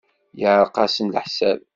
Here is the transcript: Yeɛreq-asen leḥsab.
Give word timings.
Yeɛreq-asen 0.39 1.07
leḥsab. 1.13 1.59